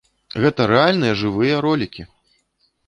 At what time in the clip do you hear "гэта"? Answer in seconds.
0.45-0.61